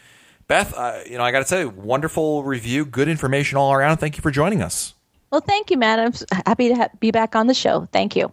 [0.46, 3.96] Beth, uh, you know, I got to say, wonderful review, good information all around.
[3.96, 4.94] Thank you for joining us.
[5.30, 5.98] Well, thank you, Matt.
[5.98, 6.12] I'm
[6.46, 7.88] happy to ha- be back on the show.
[7.90, 8.32] Thank you.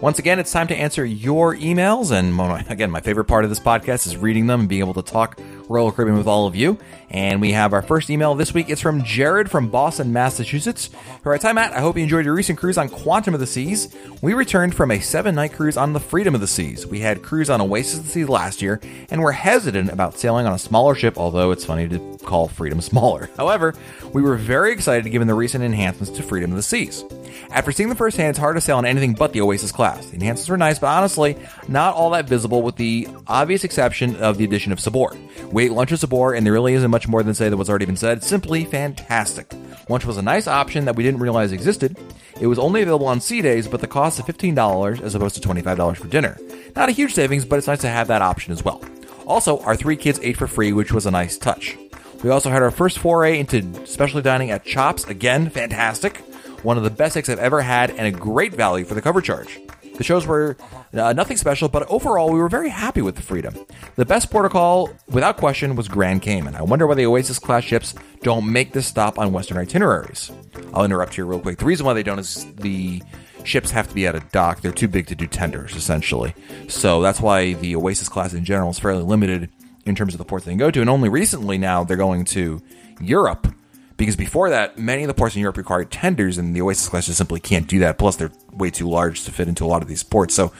[0.00, 2.12] Once again, it's time to answer your emails.
[2.12, 5.02] And again, my favorite part of this podcast is reading them and being able to
[5.02, 6.78] talk Royal Caribbean with all of you.
[7.10, 8.68] And we have our first email this week.
[8.68, 10.90] It's from Jared from Boston, Massachusetts.
[11.22, 13.46] Who writes, Hi Matt, I hope you enjoyed your recent cruise on Quantum of the
[13.46, 13.94] Seas.
[14.20, 16.86] We returned from a seven night cruise on the Freedom of the Seas.
[16.86, 20.46] We had cruise on Oasis of the Seas last year and were hesitant about sailing
[20.46, 23.30] on a smaller ship, although it's funny to call Freedom smaller.
[23.36, 23.74] However,
[24.12, 27.04] we were very excited given the recent enhancements to Freedom of the Seas.
[27.50, 30.06] After seeing them firsthand, it's hard to sail on anything but the Oasis class.
[30.06, 31.36] The enhancements were nice, but honestly,
[31.68, 35.16] not all that visible with the obvious exception of the addition of Sabor.
[35.58, 37.68] We ate lunch at Sabor, and there really isn't much more than say that what's
[37.68, 38.22] already been said.
[38.22, 39.52] Simply fantastic.
[39.88, 41.98] Lunch was a nice option that we didn't realize existed.
[42.40, 45.48] It was only available on sea days, but the cost of $15 as opposed to
[45.48, 46.38] $25 for dinner.
[46.76, 48.80] Not a huge savings, but it's nice to have that option as well.
[49.26, 51.76] Also, our three kids ate for free, which was a nice touch.
[52.22, 55.06] We also had our first foray into specialty dining at Chops.
[55.06, 56.22] Again, fantastic
[56.62, 59.20] one of the best eggs I've ever had, and a great value for the cover
[59.20, 59.60] charge.
[59.98, 60.56] The shows were
[60.94, 63.54] uh, nothing special, but overall, we were very happy with the Freedom.
[63.96, 66.54] The best protocol, without question, was Grand Cayman.
[66.54, 70.30] I wonder why the Oasis class ships don't make this stop on Western itineraries.
[70.72, 71.58] I'll interrupt here real quick.
[71.58, 73.02] The reason why they don't is the
[73.42, 74.60] ships have to be at a dock.
[74.60, 76.32] They're too big to do tenders, essentially.
[76.68, 79.50] So that's why the Oasis class in general is fairly limited
[79.84, 80.80] in terms of the ports they can go to.
[80.80, 82.62] And only recently now they're going to
[83.00, 83.52] Europe
[83.98, 87.06] because before that, many of the ports in Europe required tenders, and the Oasis class
[87.06, 87.98] just simply can't do that.
[87.98, 90.34] Plus, they're way too large to fit into a lot of these ports.
[90.34, 90.52] So,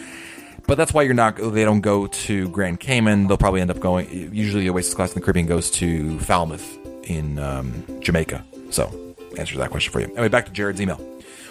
[0.66, 1.36] but that's why you're not.
[1.36, 3.28] They don't go to Grand Cayman.
[3.28, 4.34] They'll probably end up going.
[4.34, 8.44] Usually, the Oasis class in the Caribbean goes to Falmouth in um, Jamaica.
[8.70, 10.06] So, answer that question for you.
[10.08, 11.00] Anyway, back to Jared's email.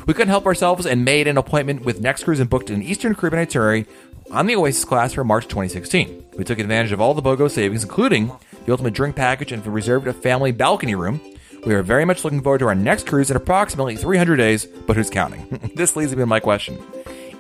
[0.06, 3.16] We couldn't help ourselves and made an appointment with Next Cruise and booked an Eastern
[3.16, 3.86] Caribbean itinerary
[4.30, 6.26] on the Oasis class for March 2016.
[6.38, 8.32] We took advantage of all the BOGO savings, including
[8.66, 11.22] the ultimate drink package and reserved a family balcony room.
[11.68, 14.96] We are very much looking forward to our next cruise in approximately 300 days, but
[14.96, 15.72] who's counting?
[15.76, 16.82] this leads me to my question.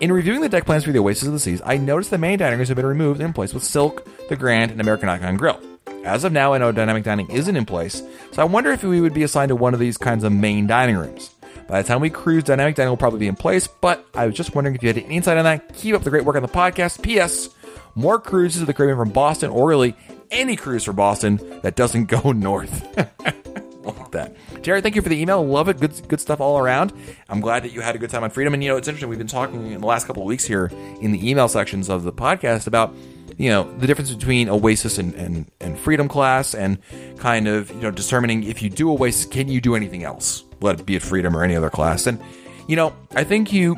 [0.02, 2.38] In reviewing the deck plans for the Oasis of the Seas, I noticed the main
[2.38, 5.62] dining rooms have been removed and replaced with Silk, the Grand, and American Icon Grill.
[6.04, 9.00] As of now, I know dynamic dining isn't in place, so I wonder if we
[9.00, 11.34] would be assigned to one of these kinds of main dining rooms.
[11.70, 14.36] By the time we cruise, dynamic dining will probably be in place, but I was
[14.36, 15.74] just wondering if you had any insight on that.
[15.74, 17.02] Keep up the great work on the podcast.
[17.02, 17.48] P.S.
[17.96, 19.96] More cruises to the Caribbean from Boston, or really
[20.32, 22.86] any cruise for Boston that doesn't go north.
[23.88, 24.36] like that.
[24.62, 25.46] Jared, thank you for the email.
[25.46, 25.80] Love it.
[25.80, 26.94] Good, good stuff all around.
[27.30, 28.54] I'm glad that you had a good time on Freedom.
[28.54, 29.10] And you know, it's interesting.
[29.10, 30.72] We've been talking in the last couple of weeks here
[31.02, 32.94] in the email sections of the podcast about
[33.38, 36.80] you know the difference between Oasis and, and, and Freedom class, and
[37.18, 40.80] kind of you know determining if you do Oasis, can you do anything else, let
[40.80, 42.08] it be it Freedom or any other class.
[42.08, 42.20] And
[42.68, 43.76] you know, I think you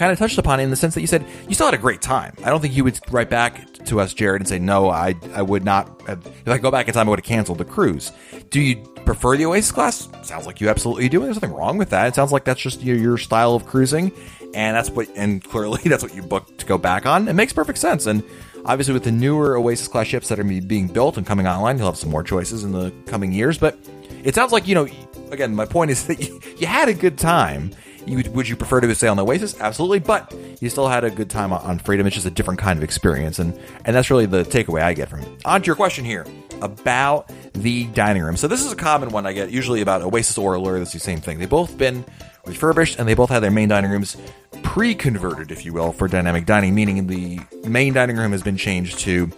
[0.00, 1.78] kind of touched upon it in the sense that you said you still had a
[1.78, 2.34] great time.
[2.42, 5.42] I don't think you would write back to us, Jared, and say, no, I, I
[5.42, 6.00] would not.
[6.06, 8.10] Have, if I go back in time, I would have canceled the cruise.
[8.48, 10.08] Do you prefer the Oasis class?
[10.22, 11.20] Sounds like you absolutely do.
[11.20, 12.08] There's nothing wrong with that.
[12.08, 14.10] It sounds like that's just your, your style of cruising.
[14.54, 17.28] And that's what, and clearly that's what you booked to go back on.
[17.28, 18.06] It makes perfect sense.
[18.06, 18.24] And
[18.64, 21.86] Obviously, with the newer Oasis class ships that are being built and coming online, you'll
[21.86, 23.56] have some more choices in the coming years.
[23.56, 23.78] But
[24.22, 24.86] it sounds like, you know,
[25.30, 27.70] again, my point is that you, you had a good time.
[28.10, 29.58] You, would you prefer to stay on the Oasis?
[29.60, 32.06] Absolutely, but you still had a good time on Freedom.
[32.08, 35.08] It's just a different kind of experience, and and that's really the takeaway I get
[35.08, 35.28] from it.
[35.44, 36.26] On to your question here
[36.60, 38.36] about the dining room.
[38.36, 40.80] So this is a common one I get usually about Oasis or Allure.
[40.80, 41.38] That's the same thing.
[41.38, 42.04] They've both been
[42.46, 44.16] refurbished, and they both had their main dining rooms
[44.64, 48.98] pre-converted, if you will, for dynamic dining, meaning the main dining room has been changed
[49.00, 49.30] to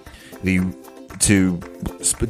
[0.42, 0.60] the
[1.22, 1.58] to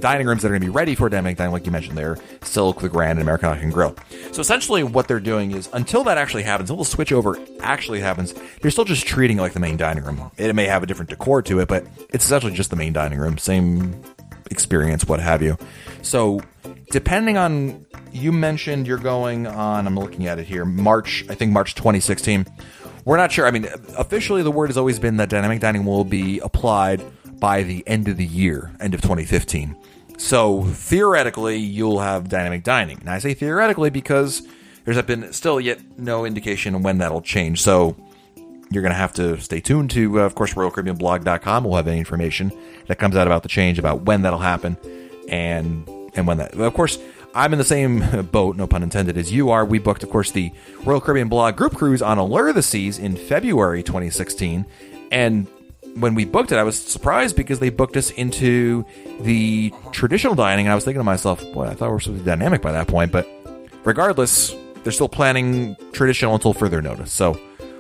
[0.01, 2.19] dining rooms that are going to be ready for dynamic dining, like you mentioned there,
[2.43, 3.97] Silk, the Grand, and American Icon Grill.
[4.33, 8.01] So essentially, what they're doing is until that actually happens, until the switch over actually
[8.01, 10.31] happens, they're still just treating it like the main dining room.
[10.37, 13.19] It may have a different decor to it, but it's essentially just the main dining
[13.19, 14.03] room, same
[14.51, 15.57] experience, what have you.
[16.03, 16.41] So
[16.91, 21.51] depending on you mentioned you're going on i'm looking at it here march i think
[21.51, 22.47] march 2016
[23.07, 26.05] we're not sure i mean officially the word has always been that dynamic dining will
[26.05, 27.03] be applied
[27.43, 29.77] by the end of the year end of 2015
[30.17, 34.47] so theoretically you'll have dynamic dining and i say theoretically because
[34.85, 37.97] there's been still yet no indication when that'll change so
[38.71, 41.99] you're going to have to stay tuned to uh, of course royalcaribbeanblog.com we'll have any
[41.99, 42.53] information
[42.87, 44.77] that comes out about the change about when that'll happen
[45.29, 46.97] and and when that of course
[47.35, 49.65] I'm in the same boat, no pun intended, as you are.
[49.65, 50.53] We booked, of course, the
[50.85, 54.67] Royal Caribbean Blog group cruise on Allure of the Seas in February 2016.
[55.11, 55.47] And
[55.95, 58.85] when we booked it, I was surprised because they booked us into
[59.21, 60.67] the traditional dining.
[60.67, 62.63] And I was thinking to myself, boy, I thought we were supposed to be dynamic
[62.63, 63.13] by that point.
[63.13, 63.29] But
[63.85, 67.13] regardless, they're still planning traditional until further notice.
[67.13, 67.35] So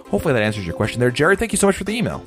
[0.08, 1.10] hopefully that answers your question there.
[1.10, 2.24] Jared, thank you so much for the email.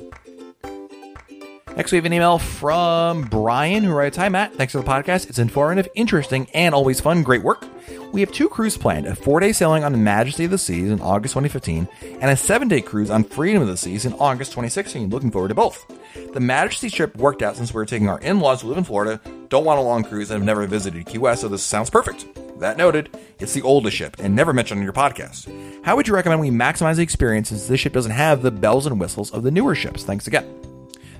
[1.76, 4.54] Next, we have an email from Brian who writes Hi, Matt.
[4.54, 5.28] Thanks for the podcast.
[5.28, 7.22] It's informative, interesting, and always fun.
[7.22, 7.66] Great work.
[8.12, 10.90] We have two cruises planned a four day sailing on the Majesty of the Seas
[10.90, 11.88] in August 2015,
[12.20, 15.10] and a seven day cruise on Freedom of the Seas in August 2016.
[15.10, 15.86] Looking forward to both.
[16.32, 18.84] The Majesty trip worked out since we are taking our in laws who live in
[18.84, 21.90] Florida, don't want a long cruise, and have never visited Key West, so this sounds
[21.90, 22.26] perfect.
[22.58, 25.84] That noted, it's the oldest ship and never mentioned on your podcast.
[25.84, 28.86] How would you recommend we maximize the experience since this ship doesn't have the bells
[28.86, 30.04] and whistles of the newer ships?
[30.04, 30.65] Thanks again.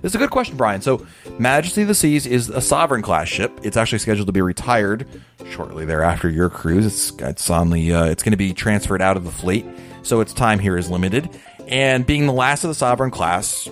[0.03, 0.81] It's a good question, Brian.
[0.81, 1.07] So,
[1.39, 3.59] Majesty of the Seas is a sovereign class ship.
[3.63, 5.07] It's actually scheduled to be retired
[5.51, 6.87] shortly thereafter your cruise.
[6.87, 9.67] It's it's on the uh, it's going to be transferred out of the fleet,
[10.03, 11.31] so its time here is limited.
[11.67, 13.69] And being the last of the sovereign class,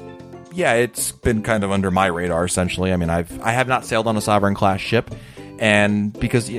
[0.52, 2.92] yeah, it's been kind of under my radar essentially.
[2.92, 5.14] I mean, I've I have not sailed on a sovereign class ship,
[5.58, 6.50] and because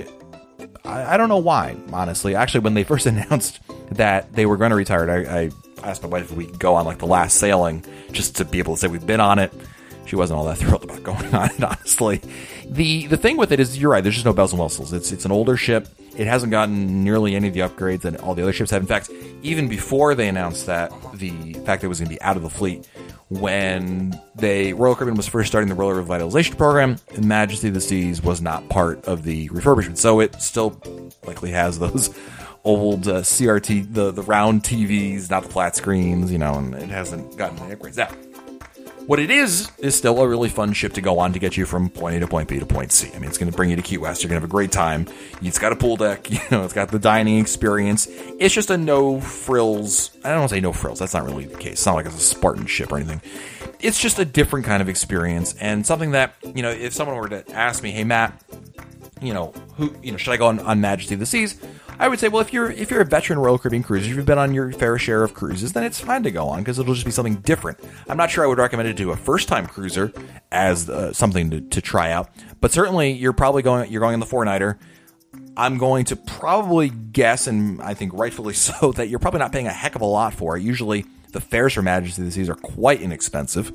[0.86, 2.36] I, I don't know why, honestly.
[2.36, 3.60] Actually, when they first announced
[3.92, 5.50] that they were going to retire it, I, I
[5.86, 8.60] asked my wife if we could go on like the last sailing just to be
[8.60, 9.54] able to say we've been on it.
[10.06, 12.22] She wasn't all that thrilled about going on it, honestly.
[12.66, 14.94] The the thing with it is you're right, there's just no bells and whistles.
[14.94, 15.88] It's it's an older ship.
[16.18, 18.82] It hasn't gotten nearly any of the upgrades that all the other ships have.
[18.82, 19.10] In fact,
[19.42, 22.44] even before they announced that the fact that it was going to be out of
[22.44, 22.88] the fleet,
[23.30, 28.24] when they Royal Caribbean was first starting the Royal Revitalization program, Majesty of the Seas
[28.24, 30.80] was not part of the refurbishment, so it still
[31.26, 32.16] likely has those
[32.66, 36.90] old uh, CRT, the the round TVs, not the flat screens, you know, and it
[36.90, 37.98] hasn't gotten any upgrades.
[37.98, 38.10] Now,
[39.06, 41.68] what it is is still a really fun ship to go on to get you
[41.68, 43.12] from point A to point B to point C.
[43.14, 44.24] I mean, it's going to bring you to Key West.
[44.24, 45.06] You're going to have a great time.
[45.44, 46.28] It's got a pool deck.
[46.36, 48.08] You know, it's got the dining experience.
[48.10, 50.12] It's just a no frills.
[50.24, 51.00] I don't want to say no frills.
[51.00, 51.74] That's not really the case.
[51.74, 53.22] It's not like it's a Spartan ship or anything.
[53.80, 57.30] It's just a different kind of experience and something that you know, if someone were
[57.30, 58.44] to ask me, "Hey, Matt,"
[59.22, 61.60] you know, who, you know, should I go on, on Majesty of the Seas?
[62.00, 64.26] I would say, well, if you're if you're a veteran Royal Caribbean cruiser, if you've
[64.26, 66.94] been on your fair share of cruises, then it's fine to go on because it'll
[66.94, 67.80] just be something different.
[68.08, 70.12] I'm not sure I would recommend it to a first time cruiser
[70.52, 72.30] as uh, something to, to try out,
[72.60, 74.78] but certainly you're probably going you're going on the four nighter.
[75.58, 79.68] I'm going to probably guess, and I think rightfully so, that you're probably not paying
[79.68, 80.64] a heck of a lot for it.
[80.64, 83.72] Usually, the fares for Majesty of the Seas are quite inexpensive,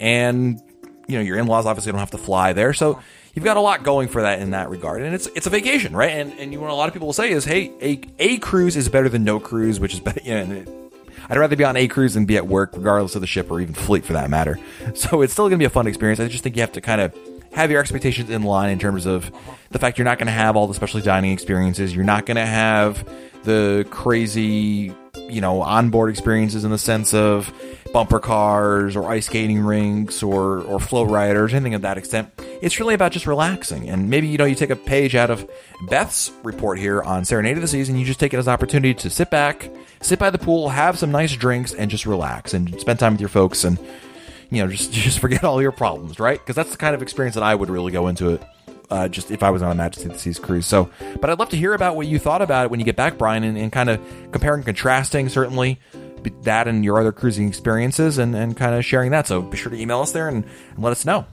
[0.00, 0.60] and
[1.06, 3.00] you know your in-laws obviously don't have to fly there, so
[3.34, 5.94] you've got a lot going for that in that regard, and it's it's a vacation,
[5.94, 6.10] right?
[6.10, 8.76] And and you, what a lot of people will say is, hey, a a cruise
[8.76, 10.20] is better than no cruise, which is better.
[10.24, 10.90] You know,
[11.28, 13.60] I'd rather be on a cruise than be at work, regardless of the ship or
[13.60, 14.58] even fleet for that matter.
[14.94, 16.20] So it's still going to be a fun experience.
[16.20, 17.16] I just think you have to kind of
[17.52, 19.30] have your expectations in line in terms of
[19.70, 21.94] the fact you're not going to have all the specialty dining experiences.
[21.94, 23.08] You're not going to have
[23.44, 24.94] the crazy,
[25.28, 27.52] you know, onboard experiences in the sense of
[27.92, 32.30] bumper cars or ice skating rinks or or FlowRiders, anything of that extent.
[32.60, 33.88] It's really about just relaxing.
[33.88, 35.48] And maybe you know you take a page out of
[35.88, 37.96] Beth's report here on Serenade of the Season.
[37.96, 40.98] you just take it as an opportunity to sit back, sit by the pool, have
[40.98, 43.78] some nice drinks, and just relax and spend time with your folks and
[44.50, 46.38] you know just just forget all your problems, right?
[46.38, 48.42] Because that's the kind of experience that I would really go into it.
[48.92, 50.66] Uh, just if I was on a Majesty of the Seas cruise.
[50.66, 52.94] So, but I'd love to hear about what you thought about it when you get
[52.94, 53.98] back, Brian, and, and kind of
[54.32, 55.30] comparing contrasting.
[55.30, 55.80] Certainly,
[56.42, 59.26] that and your other cruising experiences and, and kind of sharing that.
[59.26, 61.26] So be sure to email us there and, and let us know.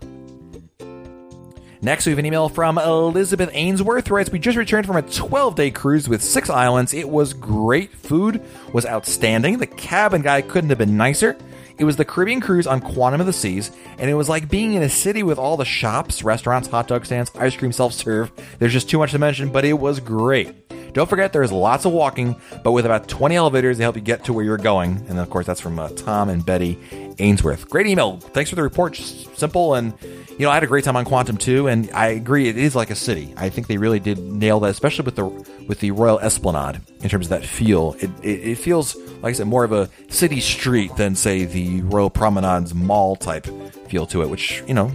[1.82, 5.56] Next, we have an email from Elizabeth Ainsworth writes, We just returned from a 12
[5.56, 6.94] day cruise with six islands.
[6.94, 7.94] It was great.
[7.94, 8.42] Food
[8.74, 9.60] was outstanding.
[9.60, 11.38] The cabin guy couldn't have been nicer.
[11.80, 14.74] It was the Caribbean cruise on Quantum of the Seas, and it was like being
[14.74, 18.34] in a city with all the shops, restaurants, hot dog stands, ice cream self serve.
[18.60, 20.54] There's just too much to mention, but it was great.
[20.94, 24.26] Don't forget, there's lots of walking, but with about 20 elevators to help you get
[24.26, 25.06] to where you're going.
[25.08, 26.78] And of course, that's from uh, Tom and Betty
[27.20, 27.70] Ainsworth.
[27.70, 28.18] Great email.
[28.18, 28.94] Thanks for the report.
[28.94, 29.94] Just simple and
[30.40, 32.74] you know, I had a great time on Quantum too, and I agree it is
[32.74, 33.34] like a city.
[33.36, 37.10] I think they really did nail that, especially with the with the Royal Esplanade in
[37.10, 37.98] terms of that feel.
[38.00, 41.82] It it, it feels like I said more of a city street than say the
[41.82, 43.48] Royal Promenade's mall type
[43.90, 44.90] feel to it, which you know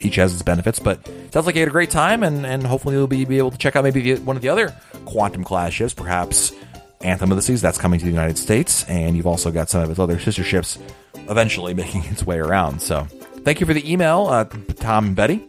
[0.00, 0.78] each has its benefits.
[0.78, 3.50] But sounds like you had a great time, and and hopefully you'll be, be able
[3.50, 6.52] to check out maybe one of the other Quantum class ships, perhaps
[7.00, 7.60] Anthem of the Seas.
[7.60, 10.42] That's coming to the United States, and you've also got some of its other sister
[10.42, 10.78] ships
[11.28, 12.80] eventually making its way around.
[12.80, 13.04] So
[13.44, 14.44] thank you for the email, uh,
[14.76, 15.46] Tom and Betty.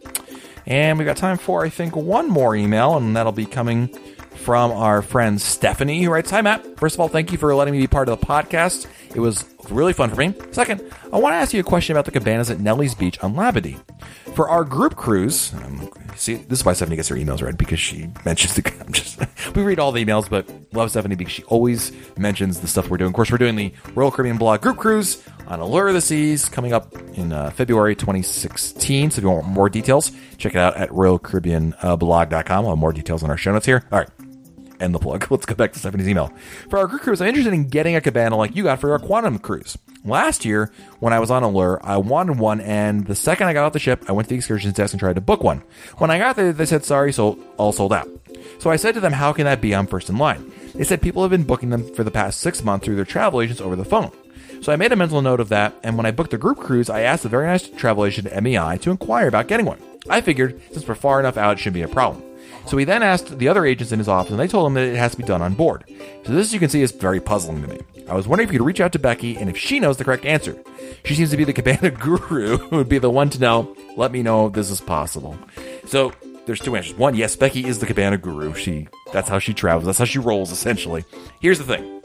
[0.66, 3.90] And we've got time for, I think, one more email, and that'll be coming
[4.40, 6.80] from our friend Stephanie, who writes Hi, Matt.
[6.80, 8.88] First of all, thank you for letting me be part of the podcast.
[9.14, 10.34] It was really fun for me.
[10.52, 13.36] Second, I want to ask you a question about the cabanas at Nellie's Beach on
[13.36, 13.80] Labadee.
[14.36, 17.80] For our group cruise, um, see, this is why Stephanie gets her emails read because
[17.80, 18.74] she mentions the.
[18.86, 19.20] I'm just,
[19.56, 22.98] we read all the emails, but love Stephanie because she always mentions the stuff we're
[22.98, 23.10] doing.
[23.10, 26.48] Of course, we're doing the Royal Caribbean Blog group cruise on Allure of the Seas
[26.48, 29.12] coming up in uh, February 2016.
[29.12, 32.64] So if you want more details, check it out at RoyalCaribbeanBlog.com.
[32.64, 33.86] We'll have more details on our show notes here.
[33.92, 34.10] All right
[34.80, 35.28] end the plug.
[35.32, 36.32] Let's go back to Stephanie's email.
[36.70, 39.00] For our group cruise, I'm interested in getting a cabana like you got for your
[39.00, 39.78] Quantum cruise.
[40.06, 43.66] Last year, when I was on Allure, I wanted one, and the second I got
[43.66, 45.64] off the ship, I went to the excursions desk and tried to book one.
[45.98, 48.08] When I got there, they said, sorry, so all sold out.
[48.60, 49.76] So I said to them, how can that be?
[49.76, 50.52] I'm first in line.
[50.74, 53.42] They said people have been booking them for the past six months through their travel
[53.42, 54.12] agents over the phone.
[54.62, 56.90] So I made a mental note of that, and when I booked the group cruise,
[56.90, 59.82] I asked the very nice travel agent MEI to inquire about getting one.
[60.10, 62.24] I figured, since we're far enough out, it shouldn't be a problem.
[62.70, 64.84] So he then asked the other agents in his office, and they told him that
[64.84, 65.86] it has to be done on board.
[66.24, 67.80] So this, you can see, is very puzzling to me.
[68.08, 70.04] I was wondering if you could reach out to Becky and if she knows the
[70.04, 70.56] correct answer.
[71.04, 73.76] She seems to be the cabana guru who would be the one to know.
[73.98, 75.36] Let me know if this is possible.
[75.88, 76.14] So
[76.46, 76.96] there's two answers.
[76.96, 78.54] One, yes, Becky is the cabana guru.
[78.54, 79.88] She that's how she travels.
[79.88, 80.52] That's how she rolls.
[80.52, 81.06] Essentially,
[81.40, 82.02] here's the thing.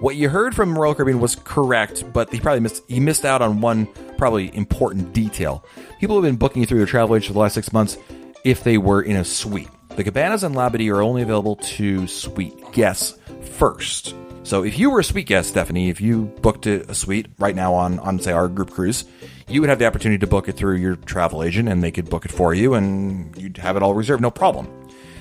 [0.00, 3.40] What you heard from Royal Caribbean was correct, but he probably missed he missed out
[3.40, 3.86] on one
[4.18, 5.64] probably important detail.
[6.00, 7.98] People have been booking you through their travel agents for the last six months
[8.44, 9.68] if they were in a suite.
[9.96, 13.18] The cabanas in Labadee are only available to suite guests
[13.52, 14.14] first.
[14.42, 17.74] So if you were a suite guest, Stephanie, if you booked a suite right now
[17.74, 19.04] on, on say our group cruise,
[19.48, 22.08] you would have the opportunity to book it through your travel agent and they could
[22.08, 24.68] book it for you and you'd have it all reserved, no problem.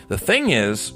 [0.08, 0.92] The thing is,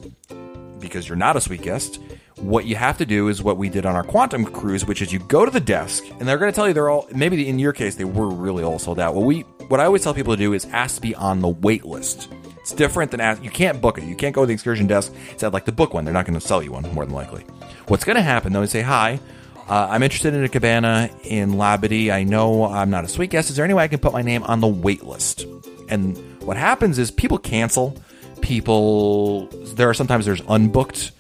[0.80, 2.00] because you're not a suite guest,
[2.38, 5.14] what you have to do is what we did on our quantum cruise, which is
[5.14, 7.60] you go to the desk and they're going to tell you they're all maybe in
[7.60, 9.16] your case they were really all sold out.
[9.16, 11.48] What we what I always tell people to do is ask to be on the
[11.48, 12.30] wait list.
[12.60, 13.44] It's different than ask.
[13.44, 14.06] You can't book it.
[14.06, 15.14] You can't go to the excursion desk.
[15.42, 16.06] I'd like to book one.
[16.06, 17.44] They're not going to sell you one more than likely.
[17.88, 19.20] What's going to happen though is say hi.
[19.68, 22.12] Uh, I'm interested in a cabana in Labadee.
[22.12, 23.50] I know I'm not a suite guest.
[23.50, 25.46] Is there any way I can put my name on the wait list?
[25.88, 27.98] And what happens is people cancel.
[28.42, 31.12] People there are sometimes there's unbooked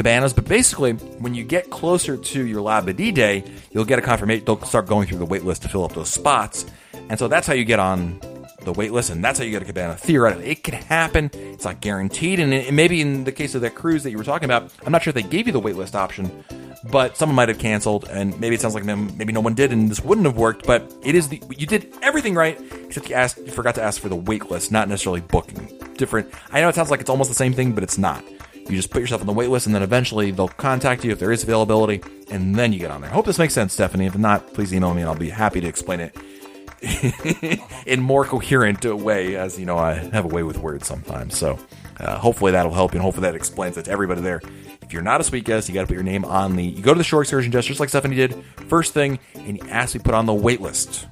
[0.00, 0.32] cabanas.
[0.32, 4.44] But basically, when you get closer to your Labadee day, you'll get a confirmation.
[4.44, 6.66] They'll start going through the wait list to fill up those spots.
[7.08, 8.20] And so that's how you get on
[8.62, 9.96] the wait list, and that's how you get a cabana.
[9.96, 11.30] Theoretically, it could happen.
[11.32, 12.40] It's not guaranteed.
[12.40, 14.92] And it, maybe in the case of that cruise that you were talking about, I'm
[14.92, 16.44] not sure if they gave you the wait list option,
[16.90, 19.90] but someone might have canceled, and maybe it sounds like maybe no one did, and
[19.90, 20.66] this wouldn't have worked.
[20.66, 24.00] But it is the you did everything right, except you asked, you forgot to ask
[24.00, 25.68] for the wait list, not necessarily booking.
[25.96, 26.32] Different.
[26.50, 28.24] I know it sounds like it's almost the same thing, but it's not.
[28.70, 31.18] You just put yourself on the wait list, and then eventually they'll contact you if
[31.18, 33.10] there is availability, and then you get on there.
[33.10, 34.06] I hope this makes sense, Stephanie.
[34.06, 36.16] If not, please email me, and I'll be happy to explain it
[37.86, 39.36] in more coherent way.
[39.36, 41.36] As you know, I have a way with words sometimes.
[41.36, 41.58] So
[41.98, 44.40] uh, hopefully that'll help you, and hopefully that explains it to everybody there.
[44.82, 46.64] If you're not a suite guest, you got to put your name on the.
[46.64, 49.68] You go to the shore excursion just just like Stephanie did first thing, and you
[49.68, 51.06] ask to be put on the wait list.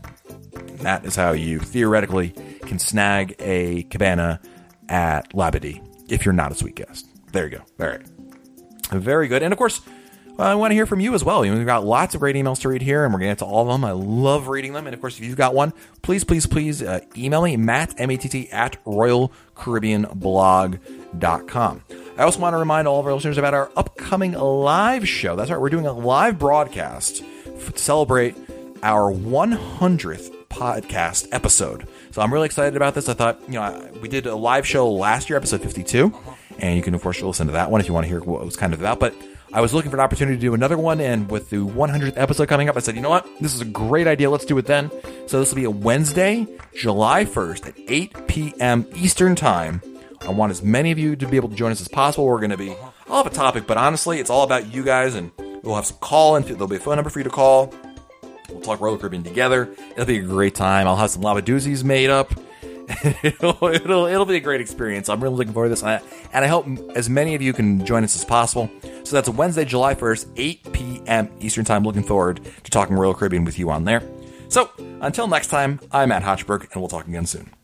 [0.57, 2.31] And that is how you theoretically
[2.62, 4.40] can snag a cabana
[4.88, 7.08] at Labadee if you're not a suite guest.
[7.33, 7.64] There you go.
[7.81, 8.03] All right.
[8.91, 9.43] Very good.
[9.43, 9.83] And of course,
[10.38, 11.40] well, I want to hear from you as well.
[11.40, 13.44] We've got lots of great emails to read here, and we're going to get to
[13.44, 13.85] all of them.
[13.85, 14.87] I love reading them.
[14.87, 18.48] And of course, if you've got one, please, please, please uh, email me, Matt, M-A-T-T,
[18.50, 21.83] at royalcaribbeanblog.com.
[22.17, 25.35] I also want to remind all of our listeners about our upcoming live show.
[25.35, 28.37] That's right, we're doing a live broadcast to celebrate
[28.85, 31.88] our 100th podcast episode.
[32.13, 33.09] So I'm really excited about this.
[33.09, 36.15] I thought, you know, we did a live show last year, episode 52
[36.59, 38.42] and you can of course listen to that one if you want to hear what
[38.42, 39.00] it was kind of about.
[39.00, 39.15] But
[39.52, 42.48] I was looking for an opportunity to do another one, and with the 100th episode
[42.48, 43.27] coming up, I said, you know what?
[43.40, 44.29] This is a great idea.
[44.29, 44.90] Let's do it then.
[45.27, 48.87] So this will be a Wednesday, July 1st at 8 p.m.
[48.94, 49.81] Eastern Time.
[50.21, 52.27] I want as many of you to be able to join us as possible.
[52.27, 52.77] We're going to be,
[53.09, 55.31] I'll have a topic, but honestly, it's all about you guys, and
[55.63, 56.42] we'll have some call in.
[56.42, 57.73] There'll be a phone number for you to call.
[58.50, 59.75] We'll talk Royal Caribbean together.
[59.92, 60.87] It'll be a great time.
[60.87, 62.33] I'll have some Labadoozies made up.
[63.23, 65.09] it'll, it'll, it'll be a great experience.
[65.09, 65.83] I'm really looking forward to this.
[65.83, 68.71] And I hope as many of you can join us as possible.
[69.05, 71.31] So that's Wednesday, July 1st, 8 p.m.
[71.41, 71.85] Eastern Time.
[71.85, 74.03] Looking forward to talking Royal Caribbean with you on there.
[74.49, 74.71] So
[75.01, 77.58] until next time, I'm Matt Hochberg, and we'll talk again soon.